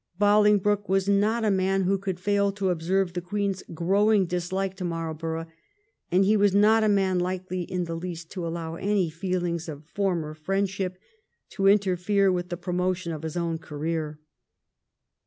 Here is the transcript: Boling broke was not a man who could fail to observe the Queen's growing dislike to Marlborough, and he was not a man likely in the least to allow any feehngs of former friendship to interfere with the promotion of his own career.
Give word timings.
Boling 0.17 0.57
broke 0.57 0.89
was 0.89 1.07
not 1.07 1.45
a 1.45 1.51
man 1.51 1.83
who 1.83 1.99
could 1.99 2.19
fail 2.19 2.51
to 2.53 2.71
observe 2.71 3.13
the 3.13 3.21
Queen's 3.21 3.61
growing 3.71 4.25
dislike 4.25 4.75
to 4.77 4.83
Marlborough, 4.83 5.45
and 6.11 6.25
he 6.25 6.35
was 6.35 6.55
not 6.55 6.83
a 6.83 6.89
man 6.89 7.19
likely 7.19 7.61
in 7.61 7.83
the 7.83 7.93
least 7.95 8.31
to 8.31 8.47
allow 8.47 8.73
any 8.73 9.11
feehngs 9.11 9.69
of 9.69 9.85
former 9.85 10.33
friendship 10.33 10.97
to 11.51 11.67
interfere 11.67 12.31
with 12.31 12.49
the 12.49 12.57
promotion 12.57 13.11
of 13.13 13.21
his 13.21 13.37
own 13.37 13.59
career. 13.59 14.19